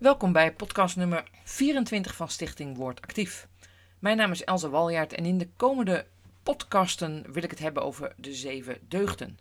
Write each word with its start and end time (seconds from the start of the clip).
Welkom 0.00 0.32
bij 0.32 0.52
podcast 0.52 0.96
nummer 0.96 1.24
24 1.44 2.16
van 2.16 2.28
Stichting 2.28 2.76
Woord 2.76 3.02
Actief. 3.02 3.48
Mijn 3.98 4.16
naam 4.16 4.30
is 4.30 4.44
Elze 4.44 4.70
Waljaard 4.70 5.12
en 5.12 5.24
in 5.24 5.38
de 5.38 5.48
komende 5.56 6.06
podcasten 6.42 7.32
wil 7.32 7.42
ik 7.42 7.50
het 7.50 7.58
hebben 7.58 7.82
over 7.82 8.12
de 8.16 8.34
zeven 8.34 8.78
deugden. 8.88 9.38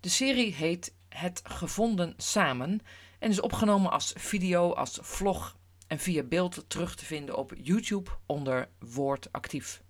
De 0.00 0.08
serie 0.08 0.54
heet 0.54 0.94
Het 1.08 1.40
Gevonden 1.44 2.14
Samen 2.16 2.80
en 3.18 3.30
is 3.30 3.40
opgenomen 3.40 3.90
als 3.90 4.12
video, 4.16 4.72
als 4.72 4.98
vlog 5.02 5.56
en 5.86 5.98
via 5.98 6.22
beeld 6.22 6.64
terug 6.68 6.94
te 6.94 7.04
vinden 7.04 7.36
op 7.36 7.52
YouTube 7.56 8.10
onder 8.26 8.68
Woord 8.78 9.32
Actief. 9.32 9.82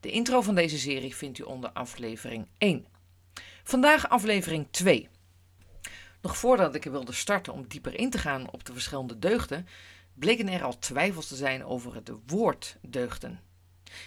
De 0.00 0.10
intro 0.10 0.40
van 0.40 0.54
deze 0.54 0.78
serie 0.78 1.16
vindt 1.16 1.38
u 1.38 1.42
onder 1.42 1.70
aflevering 1.70 2.48
1. 2.58 2.86
Vandaag 3.62 4.08
aflevering 4.08 4.66
2. 4.70 5.08
Nog 6.20 6.36
voordat 6.36 6.74
ik 6.74 6.84
er 6.84 6.90
wilde 6.90 7.12
starten 7.12 7.52
om 7.52 7.66
dieper 7.66 7.98
in 7.98 8.10
te 8.10 8.18
gaan 8.18 8.50
op 8.50 8.64
de 8.64 8.72
verschillende 8.72 9.18
deugden, 9.18 9.66
bleken 10.14 10.48
er 10.48 10.64
al 10.64 10.78
twijfels 10.78 11.26
te 11.26 11.36
zijn 11.36 11.64
over 11.64 11.94
het 11.94 12.10
woord 12.26 12.76
deugden. 12.82 13.40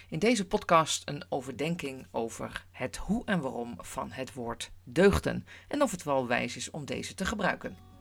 In 0.08 0.18
deze 0.18 0.46
podcast 0.46 1.08
een 1.08 1.24
overdenking 1.28 2.06
over 2.10 2.66
het 2.70 2.96
hoe 2.96 3.24
en 3.24 3.40
waarom 3.40 3.74
van 3.78 4.12
het 4.12 4.34
woord 4.34 4.70
deugden 4.84 5.46
en 5.68 5.82
of 5.82 5.90
het 5.90 6.02
wel 6.02 6.26
wijs 6.26 6.56
is 6.56 6.70
om 6.70 6.84
deze 6.84 7.14
te 7.14 7.26
gebruiken. 7.26 7.91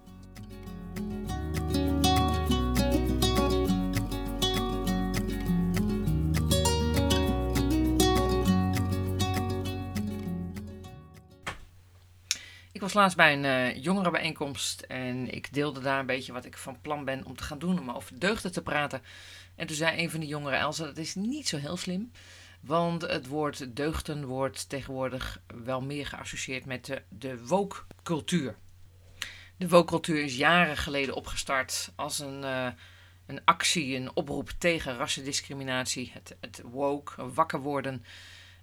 Ik 12.82 12.88
was 12.88 12.96
laatst 12.96 13.18
bij 13.18 13.34
een 13.34 13.44
uh, 13.44 13.84
jongerenbijeenkomst 13.84 14.82
en 14.82 15.34
ik 15.34 15.54
deelde 15.54 15.80
daar 15.80 16.00
een 16.00 16.06
beetje 16.06 16.34
wat 16.34 16.46
ik 16.46 16.58
van 16.58 16.82
plan 16.82 17.06
ben 17.06 17.26
om 17.26 17.36
te 17.36 17.44
gaan 17.44 17.60
doen, 17.60 17.80
om 17.80 17.92
over 17.92 18.20
deugden 18.20 18.52
te 18.52 18.62
praten. 18.62 19.02
En 19.56 19.68
toen 19.68 19.76
zei 19.76 20.02
een 20.02 20.10
van 20.10 20.20
die 20.20 20.30
jongeren, 20.30 20.60
Elsa, 20.60 20.86
dat 20.86 20.98
is 20.98 21.16
niet 21.16 21.48
zo 21.48 21.58
heel 21.58 21.78
slim, 21.78 22.12
want 22.62 23.02
het 23.02 23.28
woord 23.28 23.76
deugden 23.76 24.26
wordt 24.26 24.70
tegenwoordig 24.70 25.42
wel 25.64 25.82
meer 25.82 26.06
geassocieerd 26.06 26.66
met 26.66 26.86
de, 26.86 27.02
de 27.10 27.46
woke-cultuur. 27.46 28.56
De 29.58 29.70
woke-cultuur 29.70 30.24
is 30.24 30.36
jaren 30.36 30.78
geleden 30.78 31.16
opgestart 31.16 31.92
als 31.96 32.20
een, 32.20 32.42
uh, 32.42 32.68
een 33.26 33.42
actie, 33.46 33.96
een 33.96 34.16
oproep 34.16 34.50
tegen 34.58 34.98
rassendiscriminatie, 34.98 36.12
het, 36.14 36.36
het 36.40 36.62
woke, 36.66 37.34
wakker 37.34 37.60
worden. 37.60 38.06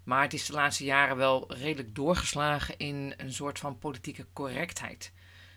Maar 0.09 0.23
het 0.23 0.35
is 0.35 0.47
de 0.47 0.53
laatste 0.53 0.85
jaren 0.85 1.17
wel 1.17 1.53
redelijk 1.53 1.95
doorgeslagen 1.95 2.79
in 2.79 3.15
een 3.17 3.33
soort 3.33 3.59
van 3.59 3.79
politieke 3.79 4.27
correctheid. 4.33 5.13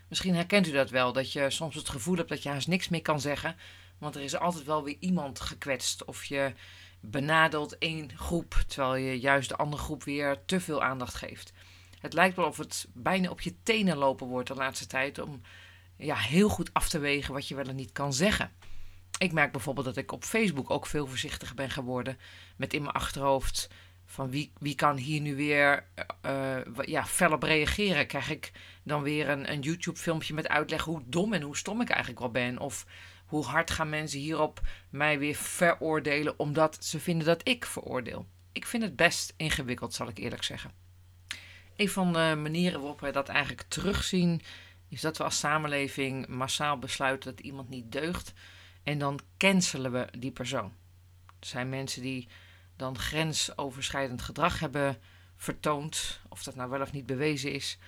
Misschien 0.08 0.34
herkent 0.34 0.66
u 0.66 0.70
dat 0.70 0.90
wel, 0.90 1.12
dat 1.12 1.32
je 1.32 1.50
soms 1.50 1.74
het 1.74 1.88
gevoel 1.88 2.16
hebt 2.16 2.28
dat 2.28 2.42
je 2.42 2.48
haast 2.48 2.68
niks 2.68 2.88
meer 2.88 3.02
kan 3.02 3.20
zeggen, 3.20 3.56
want 3.98 4.14
er 4.14 4.22
is 4.22 4.36
altijd 4.36 4.64
wel 4.64 4.84
weer 4.84 4.96
iemand 5.00 5.40
gekwetst. 5.40 6.04
Of 6.04 6.24
je 6.24 6.52
benadeelt 7.00 7.78
één 7.78 8.18
groep, 8.18 8.64
terwijl 8.66 8.94
je 8.94 9.20
juist 9.20 9.48
de 9.48 9.56
andere 9.56 9.82
groep 9.82 10.04
weer 10.04 10.44
te 10.44 10.60
veel 10.60 10.82
aandacht 10.82 11.14
geeft. 11.14 11.52
Het 11.98 12.12
lijkt 12.12 12.36
wel 12.36 12.46
of 12.46 12.56
het 12.56 12.88
bijna 12.94 13.30
op 13.30 13.40
je 13.40 13.62
tenen 13.62 13.96
lopen 13.96 14.26
wordt 14.26 14.48
de 14.48 14.54
laatste 14.54 14.86
tijd 14.86 15.18
om 15.18 15.40
ja, 15.96 16.16
heel 16.16 16.48
goed 16.48 16.70
af 16.72 16.88
te 16.88 16.98
wegen 16.98 17.34
wat 17.34 17.48
je 17.48 17.54
wel 17.54 17.68
en 17.68 17.76
niet 17.76 17.92
kan 17.92 18.12
zeggen. 18.12 18.50
Ik 19.18 19.32
merk 19.32 19.52
bijvoorbeeld 19.52 19.86
dat 19.86 19.96
ik 19.96 20.12
op 20.12 20.24
Facebook 20.24 20.70
ook 20.70 20.86
veel 20.86 21.06
voorzichtiger 21.06 21.54
ben 21.54 21.70
geworden 21.70 22.18
met 22.56 22.74
in 22.74 22.82
mijn 22.82 22.94
achterhoofd 22.94 23.68
van 24.12 24.30
wie, 24.30 24.52
wie 24.58 24.74
kan 24.74 24.96
hier 24.96 25.20
nu 25.20 25.36
weer 25.36 25.86
uh, 26.26 26.58
ja, 26.84 27.06
fel 27.06 27.32
op 27.32 27.42
reageren? 27.42 28.06
Krijg 28.06 28.30
ik 28.30 28.52
dan 28.82 29.02
weer 29.02 29.28
een, 29.28 29.52
een 29.52 29.60
YouTube-filmpje 29.60 30.34
met 30.34 30.48
uitleg 30.48 30.84
hoe 30.84 31.02
dom 31.06 31.32
en 31.32 31.42
hoe 31.42 31.56
stom 31.56 31.80
ik 31.80 31.88
eigenlijk 31.88 32.20
wel 32.20 32.30
ben? 32.30 32.58
Of 32.58 32.86
hoe 33.26 33.44
hard 33.44 33.70
gaan 33.70 33.88
mensen 33.88 34.18
hierop 34.18 34.60
mij 34.90 35.18
weer 35.18 35.34
veroordelen 35.34 36.38
omdat 36.38 36.84
ze 36.84 37.00
vinden 37.00 37.26
dat 37.26 37.48
ik 37.48 37.64
veroordeel? 37.64 38.26
Ik 38.52 38.66
vind 38.66 38.82
het 38.82 38.96
best 38.96 39.34
ingewikkeld, 39.36 39.94
zal 39.94 40.08
ik 40.08 40.18
eerlijk 40.18 40.44
zeggen. 40.44 40.72
Een 41.76 41.88
van 41.88 42.12
de 42.12 42.34
manieren 42.42 42.80
waarop 42.80 43.00
we 43.00 43.10
dat 43.10 43.28
eigenlijk 43.28 43.68
terugzien, 43.68 44.42
is 44.88 45.00
dat 45.00 45.16
we 45.16 45.24
als 45.24 45.38
samenleving 45.38 46.26
massaal 46.26 46.78
besluiten 46.78 47.34
dat 47.34 47.44
iemand 47.44 47.68
niet 47.68 47.92
deugt. 47.92 48.32
En 48.82 48.98
dan 48.98 49.20
cancelen 49.36 49.92
we 49.92 50.08
die 50.18 50.32
persoon. 50.32 50.72
Er 51.40 51.46
zijn 51.46 51.68
mensen 51.68 52.02
die 52.02 52.28
dan 52.76 52.98
grensoverschrijdend 52.98 54.22
gedrag 54.22 54.60
hebben 54.60 54.98
vertoond, 55.36 56.20
of 56.28 56.42
dat 56.42 56.54
nou 56.54 56.70
wel 56.70 56.80
of 56.80 56.92
niet 56.92 57.06
bewezen 57.06 57.52
is. 57.52 57.78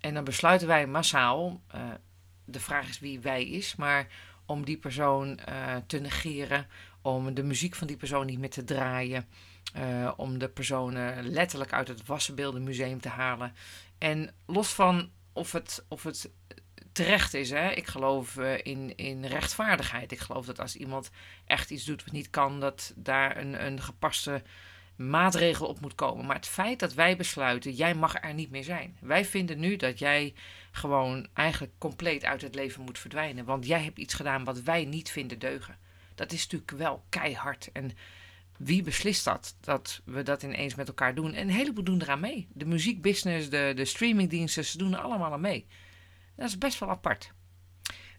En 0.00 0.14
dan 0.14 0.24
besluiten 0.24 0.68
wij 0.68 0.86
massaal, 0.86 1.60
uh, 1.74 1.80
de 2.44 2.60
vraag 2.60 2.88
is 2.88 2.98
wie 2.98 3.20
wij 3.20 3.44
is, 3.44 3.76
maar 3.76 4.06
om 4.46 4.64
die 4.64 4.76
persoon 4.76 5.38
uh, 5.48 5.76
te 5.86 5.98
negeren, 5.98 6.66
om 7.02 7.34
de 7.34 7.42
muziek 7.42 7.74
van 7.74 7.86
die 7.86 7.96
persoon 7.96 8.26
niet 8.26 8.38
meer 8.38 8.50
te 8.50 8.64
draaien, 8.64 9.26
uh, 9.76 10.12
om 10.16 10.38
de 10.38 10.48
persoon 10.48 11.22
letterlijk 11.22 11.72
uit 11.72 11.88
het 11.88 12.06
Wassenbeeldenmuseum 12.06 13.00
te 13.00 13.08
halen. 13.08 13.52
En 13.98 14.34
los 14.46 14.68
van 14.68 15.10
of 15.32 15.52
het, 15.52 15.84
of 15.88 16.02
het 16.02 16.30
terecht 16.94 17.34
is. 17.34 17.50
Hè? 17.50 17.70
Ik 17.70 17.86
geloof 17.86 18.36
uh, 18.36 18.54
in, 18.62 18.96
in 18.96 19.24
rechtvaardigheid. 19.24 20.12
Ik 20.12 20.18
geloof 20.18 20.46
dat 20.46 20.60
als 20.60 20.76
iemand 20.76 21.10
echt 21.46 21.70
iets 21.70 21.84
doet 21.84 22.04
wat 22.04 22.12
niet 22.12 22.30
kan, 22.30 22.60
dat 22.60 22.92
daar 22.96 23.36
een, 23.36 23.66
een 23.66 23.82
gepaste 23.82 24.42
maatregel 24.96 25.66
op 25.66 25.80
moet 25.80 25.94
komen. 25.94 26.26
Maar 26.26 26.36
het 26.36 26.46
feit 26.46 26.78
dat 26.78 26.94
wij 26.94 27.16
besluiten, 27.16 27.72
jij 27.72 27.94
mag 27.94 28.22
er 28.22 28.34
niet 28.34 28.50
meer 28.50 28.64
zijn. 28.64 28.96
Wij 29.00 29.24
vinden 29.24 29.58
nu 29.60 29.76
dat 29.76 29.98
jij 29.98 30.34
gewoon 30.70 31.26
eigenlijk 31.32 31.72
compleet 31.78 32.24
uit 32.24 32.42
het 32.42 32.54
leven 32.54 32.82
moet 32.82 32.98
verdwijnen. 32.98 33.44
Want 33.44 33.66
jij 33.66 33.82
hebt 33.82 33.98
iets 33.98 34.14
gedaan 34.14 34.44
wat 34.44 34.62
wij 34.62 34.84
niet 34.84 35.10
vinden 35.10 35.38
deugen. 35.38 35.78
Dat 36.14 36.32
is 36.32 36.42
natuurlijk 36.42 36.70
wel 36.70 37.04
keihard. 37.08 37.70
En 37.72 37.90
wie 38.58 38.82
beslist 38.82 39.24
dat? 39.24 39.56
Dat 39.60 40.00
we 40.04 40.22
dat 40.22 40.42
ineens 40.42 40.74
met 40.74 40.88
elkaar 40.88 41.14
doen. 41.14 41.32
En 41.32 41.48
een 41.48 41.54
heleboel 41.54 41.84
doen 41.84 42.02
eraan 42.02 42.20
mee. 42.20 42.48
De 42.52 42.66
muziekbusiness, 42.66 43.50
de, 43.50 43.72
de 43.76 43.84
streamingdiensten, 43.84 44.64
ze 44.64 44.78
doen 44.78 44.92
er 44.92 45.00
allemaal 45.00 45.32
aan 45.32 45.40
mee. 45.40 45.66
Dat 46.36 46.48
is 46.48 46.58
best 46.58 46.78
wel 46.78 46.90
apart. 46.90 47.32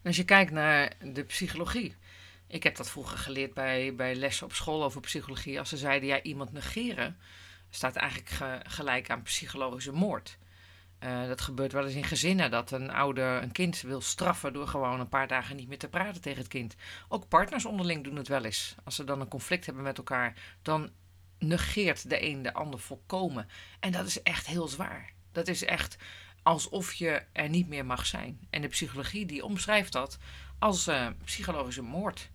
Als 0.04 0.16
je 0.16 0.24
kijkt 0.24 0.52
naar 0.52 0.92
de 1.00 1.24
psychologie. 1.24 1.96
Ik 2.46 2.62
heb 2.62 2.76
dat 2.76 2.90
vroeger 2.90 3.18
geleerd 3.18 3.54
bij, 3.54 3.94
bij 3.94 4.14
lessen 4.14 4.46
op 4.46 4.52
school 4.52 4.84
over 4.84 5.00
psychologie. 5.00 5.58
Als 5.58 5.68
ze 5.68 5.76
zeiden, 5.76 6.08
ja, 6.08 6.22
iemand 6.22 6.52
negeren 6.52 7.18
staat 7.70 7.96
eigenlijk 7.96 8.62
gelijk 8.66 9.10
aan 9.10 9.22
psychologische 9.22 9.92
moord. 9.92 10.38
Uh, 11.00 11.26
dat 11.26 11.40
gebeurt 11.40 11.72
wel 11.72 11.84
eens 11.84 11.94
in 11.94 12.04
gezinnen 12.04 12.50
dat 12.50 12.70
een 12.70 12.90
ouder 12.90 13.42
een 13.42 13.52
kind 13.52 13.80
wil 13.80 14.00
straffen 14.00 14.52
door 14.52 14.68
gewoon 14.68 15.00
een 15.00 15.08
paar 15.08 15.26
dagen 15.26 15.56
niet 15.56 15.68
meer 15.68 15.78
te 15.78 15.88
praten 15.88 16.22
tegen 16.22 16.38
het 16.38 16.48
kind. 16.48 16.74
Ook 17.08 17.28
partners 17.28 17.64
onderling 17.64 18.04
doen 18.04 18.16
het 18.16 18.28
wel 18.28 18.44
eens. 18.44 18.74
Als 18.84 18.94
ze 18.94 19.04
dan 19.04 19.20
een 19.20 19.28
conflict 19.28 19.66
hebben 19.66 19.84
met 19.84 19.98
elkaar, 19.98 20.34
dan 20.62 20.90
negeert 21.38 22.10
de 22.10 22.24
een 22.24 22.42
de 22.42 22.52
ander 22.52 22.80
volkomen. 22.80 23.48
En 23.80 23.92
dat 23.92 24.06
is 24.06 24.22
echt 24.22 24.46
heel 24.46 24.68
zwaar. 24.68 25.12
Dat 25.32 25.48
is 25.48 25.64
echt 25.64 25.96
alsof 26.46 26.92
je 26.92 27.22
er 27.32 27.48
niet 27.48 27.68
meer 27.68 27.86
mag 27.86 28.06
zijn. 28.06 28.38
En 28.50 28.62
de 28.62 28.68
psychologie 28.68 29.26
die 29.26 29.44
omschrijft 29.44 29.92
dat 29.92 30.18
als 30.58 30.88
uh, 30.88 31.06
psychologische 31.24 31.82
moord. 31.82 32.30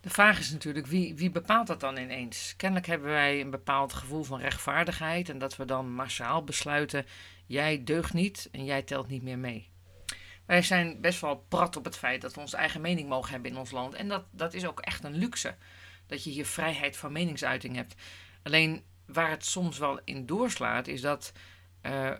De 0.00 0.10
vraag 0.10 0.38
is 0.38 0.50
natuurlijk, 0.50 0.86
wie, 0.86 1.14
wie 1.14 1.30
bepaalt 1.30 1.66
dat 1.66 1.80
dan 1.80 1.96
ineens? 1.96 2.54
Kennelijk 2.56 2.86
hebben 2.86 3.08
wij 3.08 3.40
een 3.40 3.50
bepaald 3.50 3.92
gevoel 3.92 4.22
van 4.22 4.40
rechtvaardigheid 4.40 5.28
en 5.28 5.38
dat 5.38 5.56
we 5.56 5.64
dan 5.64 5.92
massaal 5.94 6.44
besluiten, 6.44 7.06
jij 7.46 7.84
deugt 7.84 8.12
niet 8.12 8.48
en 8.52 8.64
jij 8.64 8.82
telt 8.82 9.08
niet 9.08 9.22
meer 9.22 9.38
mee. 9.38 9.68
Wij 10.46 10.62
zijn 10.62 11.00
best 11.00 11.20
wel 11.20 11.44
prat 11.48 11.76
op 11.76 11.84
het 11.84 11.96
feit 11.96 12.20
dat 12.20 12.34
we 12.34 12.40
onze 12.40 12.56
eigen 12.56 12.80
mening 12.80 13.08
mogen 13.08 13.32
hebben 13.32 13.50
in 13.50 13.58
ons 13.58 13.70
land. 13.70 13.94
En 13.94 14.08
dat, 14.08 14.24
dat 14.30 14.54
is 14.54 14.66
ook 14.66 14.80
echt 14.80 15.04
een 15.04 15.16
luxe, 15.16 15.56
dat 16.06 16.24
je 16.24 16.30
hier 16.30 16.46
vrijheid 16.46 16.96
van 16.96 17.12
meningsuiting 17.12 17.76
hebt. 17.76 17.94
Alleen 18.42 18.82
waar 19.06 19.30
het 19.30 19.44
soms 19.44 19.78
wel 19.78 20.00
in 20.04 20.26
doorslaat, 20.26 20.86
is 20.86 21.00
dat 21.00 21.32
uh, 21.82 22.10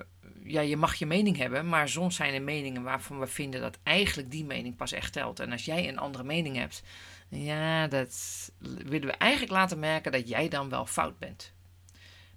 ja, 0.43 0.61
je 0.61 0.77
mag 0.77 0.95
je 0.95 1.07
mening 1.07 1.37
hebben, 1.37 1.69
maar 1.69 1.89
soms 1.89 2.17
zijn 2.17 2.35
er 2.35 2.43
meningen 2.43 2.83
waarvan 2.83 3.19
we 3.19 3.27
vinden 3.27 3.61
dat 3.61 3.79
eigenlijk 3.83 4.31
die 4.31 4.45
mening 4.45 4.77
pas 4.77 4.93
echt 4.93 5.13
telt. 5.13 5.41
En 5.41 5.53
als 5.53 5.65
jij 5.65 5.89
een 5.89 5.99
andere 5.99 6.25
mening 6.25 6.57
hebt, 6.57 6.83
ja, 7.29 7.87
dat 7.87 8.51
willen 8.59 9.09
we 9.09 9.13
eigenlijk 9.13 9.53
laten 9.53 9.79
merken 9.79 10.13
dat 10.13 10.29
jij 10.29 10.49
dan 10.49 10.69
wel 10.69 10.87
fout 10.87 11.19
bent. 11.19 11.53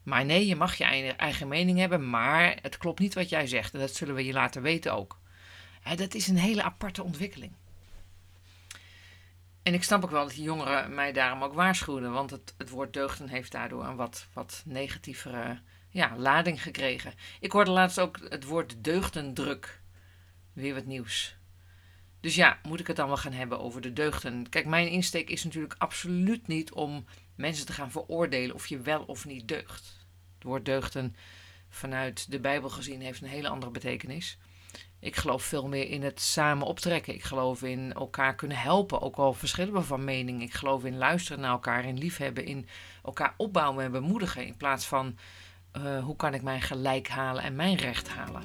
Maar 0.03 0.25
nee, 0.25 0.47
je 0.47 0.55
mag 0.55 0.75
je 0.75 0.83
eigen 1.15 1.47
mening 1.47 1.77
hebben, 1.79 2.09
maar 2.09 2.57
het 2.61 2.77
klopt 2.77 2.99
niet 2.99 3.13
wat 3.13 3.29
jij 3.29 3.47
zegt. 3.47 3.73
En 3.73 3.79
dat 3.79 3.95
zullen 3.95 4.15
we 4.15 4.25
je 4.25 4.33
laten 4.33 4.61
weten 4.61 4.93
ook. 4.93 5.19
dat 5.95 6.13
is 6.13 6.27
een 6.27 6.37
hele 6.37 6.63
aparte 6.63 7.03
ontwikkeling. 7.03 7.53
En 9.63 9.73
ik 9.73 9.83
snap 9.83 10.03
ook 10.03 10.11
wel 10.11 10.23
dat 10.23 10.33
die 10.33 10.43
jongeren 10.43 10.95
mij 10.95 11.11
daarom 11.11 11.43
ook 11.43 11.53
waarschuwen, 11.53 12.11
want 12.11 12.31
het, 12.31 12.53
het 12.57 12.69
woord 12.69 12.93
deugden 12.93 13.27
heeft 13.27 13.51
daardoor 13.51 13.85
een 13.85 13.95
wat, 13.95 14.27
wat 14.33 14.63
negatievere 14.65 15.59
ja, 15.91 16.13
lading 16.17 16.61
gekregen. 16.61 17.13
Ik 17.39 17.51
hoorde 17.51 17.71
laatst 17.71 17.99
ook 17.99 18.19
het 18.29 18.43
woord 18.43 18.83
deugdendruk. 18.83 19.81
Weer 20.53 20.73
wat 20.73 20.85
nieuws. 20.85 21.35
Dus 22.19 22.35
ja, 22.35 22.59
moet 22.63 22.79
ik 22.79 22.87
het 22.87 22.95
dan 22.95 23.07
wel 23.07 23.17
gaan 23.17 23.33
hebben 23.33 23.59
over 23.59 23.81
de 23.81 23.93
deugden? 23.93 24.49
Kijk, 24.49 24.65
mijn 24.65 24.87
insteek 24.87 25.29
is 25.29 25.43
natuurlijk 25.43 25.75
absoluut 25.77 26.47
niet 26.47 26.71
om 26.71 27.05
mensen 27.35 27.65
te 27.65 27.73
gaan 27.73 27.91
veroordelen 27.91 28.55
of 28.55 28.67
je 28.67 28.79
wel 28.79 29.03
of 29.03 29.25
niet 29.25 29.47
deugt. 29.47 30.07
Het 30.33 30.43
woord 30.43 30.65
deugden 30.65 31.15
vanuit 31.69 32.31
de 32.31 32.39
Bijbel 32.39 32.69
gezien 32.69 33.01
heeft 33.01 33.21
een 33.21 33.27
hele 33.27 33.47
andere 33.47 33.71
betekenis. 33.71 34.37
Ik 34.99 35.15
geloof 35.15 35.43
veel 35.43 35.67
meer 35.67 35.89
in 35.89 36.03
het 36.03 36.21
samen 36.21 36.67
optrekken. 36.67 37.13
Ik 37.13 37.23
geloof 37.23 37.63
in 37.63 37.93
elkaar 37.93 38.35
kunnen 38.35 38.57
helpen, 38.57 39.01
ook 39.01 39.15
al 39.15 39.33
verschillen 39.33 39.73
we 39.73 39.81
van 39.81 40.03
mening. 40.03 40.41
Ik 40.41 40.53
geloof 40.53 40.85
in 40.85 40.97
luisteren 40.97 41.41
naar 41.41 41.51
elkaar, 41.51 41.85
in 41.85 41.97
liefhebben, 41.97 42.45
in 42.45 42.67
elkaar 43.03 43.33
opbouwen 43.37 43.85
en 43.85 43.91
bemoedigen. 43.91 44.45
In 44.45 44.57
plaats 44.57 44.85
van 44.85 45.17
uh, 45.77 46.03
hoe 46.03 46.15
kan 46.15 46.33
ik 46.33 46.41
mijn 46.41 46.61
gelijk 46.61 47.07
halen 47.07 47.43
en 47.43 47.55
mijn 47.55 47.75
recht 47.75 48.09
halen. 48.09 48.43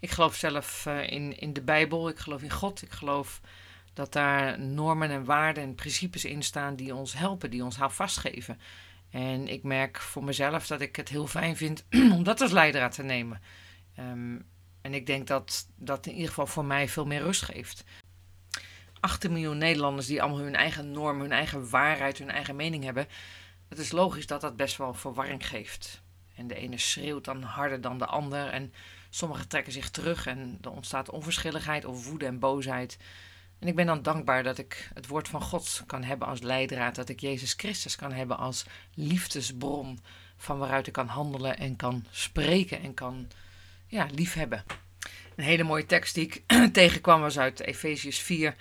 Ik 0.00 0.10
geloof 0.10 0.34
zelf 0.34 0.84
uh, 0.88 1.10
in, 1.10 1.38
in 1.38 1.52
de 1.52 1.62
Bijbel, 1.62 2.08
ik 2.08 2.18
geloof 2.18 2.42
in 2.42 2.50
God, 2.50 2.82
ik 2.82 2.92
geloof 2.92 3.40
dat 3.94 4.12
daar 4.12 4.60
normen 4.60 5.10
en 5.10 5.24
waarden 5.24 5.62
en 5.62 5.74
principes 5.74 6.24
in 6.24 6.42
staan 6.42 6.76
die 6.76 6.94
ons 6.94 7.12
helpen, 7.12 7.50
die 7.50 7.64
ons 7.64 7.76
houvast 7.76 8.16
geven. 8.18 8.60
En 9.16 9.48
ik 9.48 9.62
merk 9.62 10.00
voor 10.00 10.24
mezelf 10.24 10.66
dat 10.66 10.80
ik 10.80 10.96
het 10.96 11.08
heel 11.08 11.26
fijn 11.26 11.56
vind 11.56 11.84
om 12.16 12.22
dat 12.22 12.40
als 12.40 12.50
leidraad 12.50 12.94
te 12.94 13.02
nemen. 13.02 13.40
Um, 13.98 14.46
en 14.80 14.94
ik 14.94 15.06
denk 15.06 15.26
dat 15.26 15.68
dat 15.76 16.06
in 16.06 16.12
ieder 16.12 16.28
geval 16.28 16.46
voor 16.46 16.64
mij 16.64 16.88
veel 16.88 17.06
meer 17.06 17.22
rust 17.22 17.42
geeft. 17.42 17.84
18 19.00 19.32
miljoen 19.32 19.58
Nederlanders 19.58 20.06
die 20.06 20.22
allemaal 20.22 20.40
hun 20.40 20.54
eigen 20.54 20.90
norm, 20.90 21.20
hun 21.20 21.32
eigen 21.32 21.70
waarheid, 21.70 22.18
hun 22.18 22.30
eigen 22.30 22.56
mening 22.56 22.84
hebben. 22.84 23.06
Het 23.68 23.78
is 23.78 23.92
logisch 23.92 24.26
dat 24.26 24.40
dat 24.40 24.56
best 24.56 24.76
wel 24.76 24.94
verwarring 24.94 25.46
geeft. 25.46 26.02
En 26.34 26.46
de 26.46 26.54
ene 26.54 26.78
schreeuwt 26.78 27.24
dan 27.24 27.42
harder 27.42 27.80
dan 27.80 27.98
de 27.98 28.06
ander. 28.06 28.48
En 28.48 28.72
sommigen 29.10 29.48
trekken 29.48 29.72
zich 29.72 29.90
terug 29.90 30.26
en 30.26 30.58
er 30.60 30.70
ontstaat 30.70 31.10
onverschilligheid 31.10 31.84
of 31.84 32.08
woede 32.08 32.26
en 32.26 32.38
boosheid. 32.38 32.98
En 33.58 33.68
ik 33.68 33.74
ben 33.74 33.86
dan 33.86 34.02
dankbaar 34.02 34.42
dat 34.42 34.58
ik 34.58 34.90
het 34.94 35.06
woord 35.06 35.28
van 35.28 35.42
God 35.42 35.82
kan 35.86 36.02
hebben 36.02 36.28
als 36.28 36.40
leidraad, 36.40 36.94
dat 36.94 37.08
ik 37.08 37.20
Jezus 37.20 37.52
Christus 37.52 37.96
kan 37.96 38.12
hebben 38.12 38.38
als 38.38 38.64
liefdesbron 38.94 40.00
van 40.36 40.58
waaruit 40.58 40.86
ik 40.86 40.92
kan 40.92 41.08
handelen 41.08 41.58
en 41.58 41.76
kan 41.76 42.06
spreken 42.10 42.82
en 42.82 42.94
kan 42.94 43.28
ja, 43.86 44.06
liefhebben. 44.14 44.64
Een 45.36 45.44
hele 45.44 45.62
mooie 45.62 45.86
tekst 45.86 46.14
die 46.14 46.24
ik 46.24 46.42
tegenkwam 46.72 47.20
was 47.20 47.38
uit 47.38 47.60
Efeziërs 47.60 48.18
4 48.18 48.54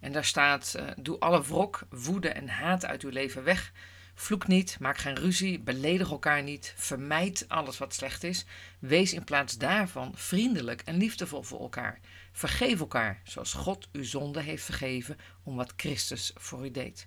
en 0.00 0.12
daar 0.12 0.24
staat: 0.24 0.74
uh, 0.76 0.90
Doe 0.96 1.18
alle 1.18 1.42
wrok, 1.42 1.80
woede 1.90 2.28
en 2.28 2.48
haat 2.48 2.84
uit 2.84 3.02
uw 3.02 3.10
leven 3.10 3.44
weg. 3.44 3.72
Vloek 4.14 4.46
niet, 4.46 4.76
maak 4.80 4.98
geen 4.98 5.16
ruzie, 5.16 5.58
beledig 5.60 6.10
elkaar 6.10 6.42
niet, 6.42 6.74
vermijd 6.76 7.44
alles 7.48 7.78
wat 7.78 7.94
slecht 7.94 8.24
is. 8.24 8.44
Wees 8.78 9.12
in 9.12 9.24
plaats 9.24 9.58
daarvan 9.58 10.12
vriendelijk 10.14 10.82
en 10.84 10.96
liefdevol 10.96 11.42
voor 11.42 11.60
elkaar. 11.60 12.00
Vergeef 12.32 12.80
elkaar, 12.80 13.20
zoals 13.24 13.52
God 13.52 13.88
uw 13.92 14.04
zonde 14.04 14.40
heeft 14.40 14.64
vergeven, 14.64 15.18
om 15.42 15.56
wat 15.56 15.72
Christus 15.76 16.32
voor 16.34 16.64
u 16.64 16.70
deed. 16.70 17.06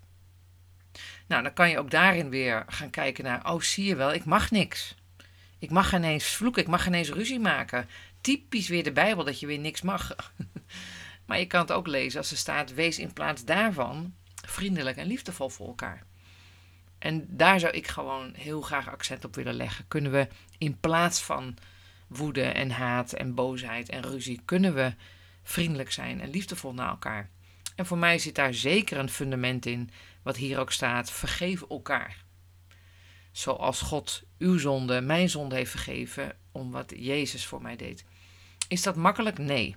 Nou, 1.27 1.43
dan 1.43 1.53
kan 1.53 1.69
je 1.69 1.79
ook 1.79 1.91
daarin 1.91 2.29
weer 2.29 2.63
gaan 2.67 2.89
kijken 2.89 3.23
naar: 3.23 3.51
oh, 3.53 3.61
zie 3.61 3.85
je 3.85 3.95
wel, 3.95 4.13
ik 4.13 4.25
mag 4.25 4.51
niks. 4.51 4.95
Ik 5.59 5.71
mag 5.71 5.89
geen 5.89 6.03
eens 6.03 6.25
vloeken, 6.25 6.61
ik 6.61 6.67
mag 6.67 6.83
geen 6.83 6.93
eens 6.93 7.09
ruzie 7.09 7.39
maken. 7.39 7.89
Typisch 8.21 8.67
weer 8.67 8.83
de 8.83 8.91
Bijbel 8.91 9.23
dat 9.23 9.39
je 9.39 9.47
weer 9.47 9.59
niks 9.59 9.81
mag. 9.81 10.15
maar 11.25 11.39
je 11.39 11.45
kan 11.45 11.61
het 11.61 11.71
ook 11.71 11.87
lezen 11.87 12.19
als 12.19 12.31
er 12.31 12.37
staat: 12.37 12.73
wees 12.73 12.99
in 12.99 13.13
plaats 13.13 13.45
daarvan 13.45 14.13
vriendelijk 14.45 14.97
en 14.97 15.07
liefdevol 15.07 15.49
voor 15.49 15.67
elkaar. 15.67 16.03
En 16.99 17.25
daar 17.29 17.59
zou 17.59 17.73
ik 17.73 17.87
gewoon 17.87 18.33
heel 18.33 18.61
graag 18.61 18.89
accent 18.89 19.25
op 19.25 19.35
willen 19.35 19.53
leggen. 19.53 19.87
Kunnen 19.87 20.11
we 20.11 20.27
in 20.57 20.79
plaats 20.79 21.21
van 21.21 21.57
woede 22.07 22.43
en 22.43 22.71
haat 22.71 23.13
en 23.13 23.33
boosheid 23.33 23.89
en 23.89 24.01
ruzie, 24.01 24.41
kunnen 24.45 24.73
we 24.73 24.93
vriendelijk 25.43 25.91
zijn 25.91 26.21
en 26.21 26.29
liefdevol 26.29 26.73
naar 26.73 26.89
elkaar? 26.89 27.29
En 27.75 27.85
voor 27.85 27.97
mij 27.97 28.19
zit 28.19 28.35
daar 28.35 28.53
zeker 28.53 28.97
een 28.97 29.09
fundament 29.09 29.65
in, 29.65 29.89
wat 30.23 30.35
hier 30.35 30.59
ook 30.59 30.71
staat: 30.71 31.11
vergeef 31.11 31.61
elkaar. 31.61 32.23
Zoals 33.31 33.81
God 33.81 34.23
uw 34.37 34.57
zonde, 34.57 35.01
mijn 35.01 35.29
zonde 35.29 35.55
heeft 35.55 35.71
vergeven, 35.71 36.35
om 36.51 36.71
wat 36.71 36.93
Jezus 36.95 37.45
voor 37.45 37.61
mij 37.61 37.75
deed. 37.75 38.05
Is 38.67 38.81
dat 38.81 38.95
makkelijk? 38.95 39.37
Nee. 39.37 39.75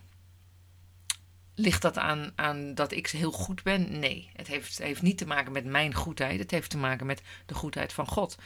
Ligt 1.55 1.83
dat 1.83 1.99
aan, 1.99 2.33
aan 2.35 2.75
dat 2.75 2.93
ik 2.93 3.07
heel 3.09 3.33
goed 3.33 3.63
ben? 3.63 3.99
Nee. 3.99 4.31
Het 4.33 4.47
heeft, 4.47 4.79
heeft 4.79 5.03
niet 5.03 5.19
te 5.19 5.27
maken 5.27 5.53
met 5.53 5.65
mijn 5.65 5.95
goedheid. 5.95 6.39
Het 6.39 6.51
heeft 6.51 6.71
te 6.71 6.79
maken 6.79 7.07
met 7.07 7.23
de 7.47 7.55
goedheid 7.55 7.93
van 7.93 8.07
God. 8.07 8.39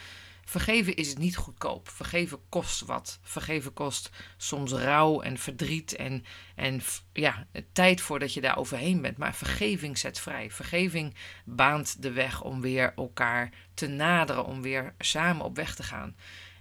Vergeven 0.44 0.96
is 0.96 1.16
niet 1.16 1.36
goedkoop. 1.36 1.88
Vergeven 1.88 2.38
kost 2.48 2.80
wat. 2.80 3.18
Vergeven 3.22 3.72
kost 3.72 4.10
soms 4.36 4.72
rouw 4.72 5.20
en 5.20 5.38
verdriet 5.38 5.96
en, 5.96 6.24
en 6.54 6.80
ja, 7.12 7.46
tijd 7.72 8.00
voordat 8.00 8.34
je 8.34 8.40
daar 8.40 8.58
overheen 8.58 9.00
bent. 9.00 9.16
Maar 9.16 9.34
vergeving 9.34 9.98
zet 9.98 10.20
vrij. 10.20 10.50
Vergeving 10.50 11.14
baant 11.44 12.02
de 12.02 12.12
weg 12.12 12.42
om 12.42 12.60
weer 12.60 12.92
elkaar 12.96 13.50
te 13.74 13.86
naderen, 13.86 14.44
om 14.44 14.62
weer 14.62 14.94
samen 14.98 15.44
op 15.44 15.56
weg 15.56 15.74
te 15.74 15.82
gaan. 15.82 16.16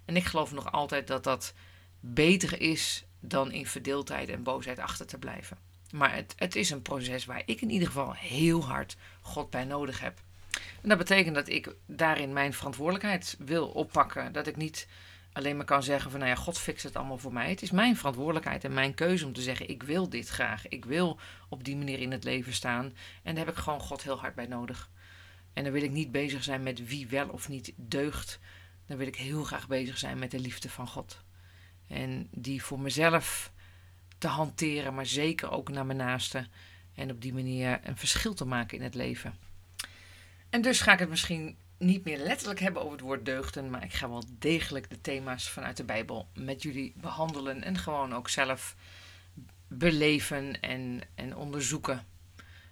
En 0.05 0.15
ik 0.15 0.25
geloof 0.25 0.51
nog 0.51 0.71
altijd 0.71 1.07
dat 1.07 1.23
dat 1.23 1.53
beter 1.99 2.61
is 2.61 3.05
dan 3.19 3.51
in 3.51 3.67
verdeeldheid 3.67 4.29
en 4.29 4.43
boosheid 4.43 4.79
achter 4.79 5.05
te 5.05 5.17
blijven. 5.17 5.57
Maar 5.91 6.15
het, 6.15 6.33
het 6.35 6.55
is 6.55 6.69
een 6.69 6.81
proces 6.81 7.25
waar 7.25 7.41
ik 7.45 7.61
in 7.61 7.69
ieder 7.69 7.87
geval 7.87 8.13
heel 8.13 8.65
hard 8.65 8.97
God 9.21 9.49
bij 9.49 9.63
nodig 9.63 9.99
heb. 9.99 10.21
En 10.81 10.89
dat 10.89 10.97
betekent 10.97 11.35
dat 11.35 11.47
ik 11.47 11.75
daarin 11.85 12.33
mijn 12.33 12.53
verantwoordelijkheid 12.53 13.35
wil 13.39 13.67
oppakken. 13.67 14.31
Dat 14.31 14.47
ik 14.47 14.55
niet 14.55 14.87
alleen 15.33 15.57
maar 15.57 15.65
kan 15.65 15.83
zeggen 15.83 16.11
van 16.11 16.19
nou 16.19 16.31
ja, 16.31 16.37
God 16.37 16.57
fixt 16.57 16.83
het 16.83 16.95
allemaal 16.95 17.17
voor 17.17 17.33
mij. 17.33 17.49
Het 17.49 17.61
is 17.61 17.71
mijn 17.71 17.97
verantwoordelijkheid 17.97 18.63
en 18.63 18.73
mijn 18.73 18.93
keuze 18.93 19.25
om 19.25 19.33
te 19.33 19.41
zeggen 19.41 19.69
ik 19.69 19.83
wil 19.83 20.09
dit 20.09 20.27
graag. 20.27 20.67
Ik 20.67 20.85
wil 20.85 21.19
op 21.49 21.63
die 21.63 21.77
manier 21.77 21.99
in 21.99 22.11
het 22.11 22.23
leven 22.23 22.53
staan. 22.53 22.85
En 23.23 23.35
daar 23.35 23.45
heb 23.45 23.55
ik 23.55 23.61
gewoon 23.61 23.79
God 23.79 24.03
heel 24.03 24.19
hard 24.19 24.35
bij 24.35 24.47
nodig. 24.47 24.89
En 25.53 25.63
dan 25.63 25.73
wil 25.73 25.83
ik 25.83 25.91
niet 25.91 26.11
bezig 26.11 26.43
zijn 26.43 26.63
met 26.63 26.87
wie 26.87 27.07
wel 27.07 27.27
of 27.27 27.49
niet 27.49 27.73
deugt. 27.75 28.39
Dan 28.87 28.97
wil 28.97 29.07
ik 29.07 29.15
heel 29.15 29.43
graag 29.43 29.67
bezig 29.67 29.97
zijn 29.97 30.19
met 30.19 30.31
de 30.31 30.39
liefde 30.39 30.69
van 30.69 30.87
God. 30.87 31.23
En 31.87 32.27
die 32.31 32.63
voor 32.63 32.79
mezelf 32.79 33.51
te 34.17 34.27
hanteren, 34.27 34.93
maar 34.93 35.05
zeker 35.05 35.51
ook 35.51 35.69
naar 35.69 35.85
mijn 35.85 35.97
naasten. 35.97 36.51
En 36.95 37.11
op 37.11 37.21
die 37.21 37.33
manier 37.33 37.79
een 37.83 37.97
verschil 37.97 38.33
te 38.33 38.45
maken 38.45 38.77
in 38.77 38.83
het 38.83 38.95
leven. 38.95 39.50
En 40.51 40.61
dus 40.61 40.81
ga 40.81 40.93
ik 40.93 40.99
het 40.99 41.09
misschien 41.09 41.57
niet 41.77 42.03
meer 42.03 42.17
letterlijk 42.17 42.59
hebben 42.59 42.81
over 42.81 42.93
het 42.93 43.05
woord 43.05 43.25
deugden, 43.25 43.69
maar 43.69 43.83
ik 43.83 43.93
ga 43.93 44.09
wel 44.09 44.23
degelijk 44.39 44.89
de 44.89 45.01
thema's 45.01 45.49
vanuit 45.49 45.77
de 45.77 45.83
Bijbel 45.83 46.27
met 46.33 46.63
jullie 46.63 46.93
behandelen 46.95 47.63
en 47.63 47.77
gewoon 47.77 48.13
ook 48.13 48.29
zelf 48.29 48.75
beleven 49.67 50.61
en, 50.61 51.01
en 51.15 51.35
onderzoeken. 51.35 52.05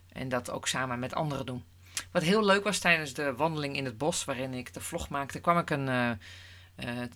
En 0.09 0.29
dat 0.29 0.49
ook 0.49 0.67
samen 0.67 0.99
met 0.99 1.15
anderen 1.15 1.45
doen. 1.45 1.63
Wat 2.11 2.23
heel 2.23 2.45
leuk 2.45 2.63
was 2.63 2.79
tijdens 2.79 3.13
de 3.13 3.35
wandeling 3.35 3.75
in 3.75 3.85
het 3.85 3.97
bos, 3.97 4.25
waarin 4.25 4.53
ik 4.53 4.73
de 4.73 4.81
vlog 4.81 5.09
maakte, 5.09 5.39
kwam 5.39 5.57
ik 5.57 5.69
een, 5.69 5.87
uh, 5.87 6.11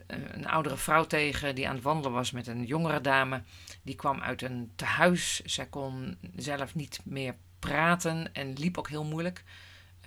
een 0.07 0.47
oudere 0.47 0.77
vrouw 0.77 1.05
tegen 1.05 1.55
die 1.55 1.67
aan 1.67 1.75
het 1.75 1.83
wandelen 1.83 2.11
was 2.11 2.31
met 2.31 2.47
een 2.47 2.65
jongere 2.65 3.01
dame. 3.01 3.43
Die 3.81 3.95
kwam 3.95 4.21
uit 4.21 4.41
een 4.41 4.71
tehuis. 4.75 5.41
Zij 5.45 5.65
kon 5.65 6.17
zelf 6.35 6.75
niet 6.75 6.99
meer 7.03 7.35
praten 7.59 8.33
en 8.33 8.53
liep 8.53 8.77
ook 8.77 8.89
heel 8.89 9.05
moeilijk. 9.05 9.43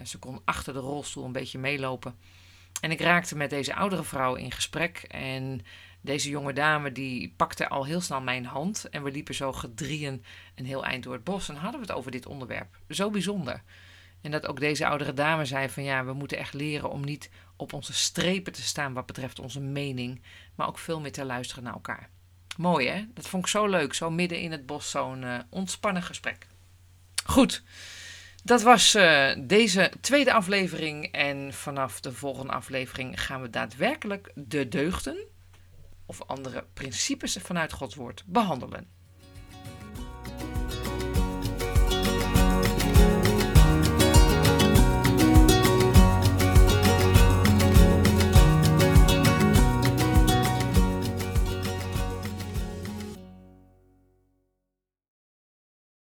Ze 0.05 0.19
kon 0.19 0.41
achter 0.45 0.73
de 0.73 0.79
rolstoel 0.79 1.25
een 1.25 1.33
beetje 1.33 1.59
meelopen. 1.59 2.15
En 2.81 2.91
ik 2.91 3.01
raakte 3.01 3.37
met 3.37 3.51
deze 3.51 3.75
oudere 3.75 4.05
vrouw 4.05 4.35
in 4.35 4.53
gesprek. 4.53 4.97
En 5.09 5.61
deze 6.01 6.29
jonge 6.29 6.53
dame 6.53 6.93
die 6.93 7.35
pakte 7.37 7.69
al 7.69 7.85
heel 7.85 8.01
snel 8.01 8.21
mijn 8.21 8.45
hand. 8.45 8.89
En 8.91 9.03
we 9.03 9.11
liepen 9.11 9.35
zo 9.35 9.53
gedrieën 9.53 10.25
een 10.55 10.67
heel 10.67 10.85
eind 10.85 11.05
door 11.05 11.13
het 11.13 11.25
bos. 11.25 11.49
En 11.49 11.55
hadden 11.55 11.81
we 11.81 11.87
het 11.87 11.97
over 11.97 12.11
dit 12.11 12.27
onderwerp. 12.27 12.79
Zo 12.89 13.11
bijzonder. 13.11 13.63
En 14.21 14.31
dat 14.31 14.47
ook 14.47 14.61
deze 14.61 14.87
oudere 14.87 15.15
dame 15.15 15.45
zei 15.45 15.69
van 15.69 15.83
ja, 15.83 16.05
we 16.05 16.13
moeten 16.13 16.39
echt 16.39 16.55
leren 16.55 16.91
om 16.91 17.05
niet 17.05 17.31
op 17.57 17.73
onze 17.73 17.93
strepen 17.93 18.53
te 18.53 18.63
staan 18.63 18.93
wat 18.93 19.07
betreft 19.07 19.39
onze 19.39 19.61
mening. 19.61 20.23
Maar 20.55 20.67
ook 20.67 20.79
veel 20.79 21.01
meer 21.01 21.13
te 21.13 21.25
luisteren 21.25 21.65
naar 21.65 21.73
elkaar. 21.73 22.11
Mooi 22.57 22.89
hè? 22.89 23.05
Dat 23.15 23.29
vond 23.29 23.43
ik 23.43 23.51
zo 23.51 23.67
leuk. 23.67 23.95
Zo 23.95 24.11
midden 24.11 24.41
in 24.41 24.53
het 24.53 24.67
bos 24.67 24.91
zo'n 24.91 25.23
uh, 25.23 25.39
ontspannen 25.51 26.03
gesprek. 26.03 26.47
Goed. 27.25 27.63
Dat 28.47 28.63
was 28.63 28.95
uh, 28.95 29.31
deze 29.39 29.93
tweede 30.01 30.33
aflevering. 30.33 31.13
En 31.13 31.53
vanaf 31.53 32.01
de 32.01 32.13
volgende 32.13 32.53
aflevering 32.53 33.23
gaan 33.23 33.43
we 33.43 33.51
daadwerkelijk 33.51 34.33
de 34.35 34.69
deugden 34.69 35.17
of 36.07 36.23
andere 36.23 36.67
principes 36.75 37.37
vanuit 37.37 37.73
Gods 37.73 37.95
woord 37.95 38.25
behandelen. 38.27 38.89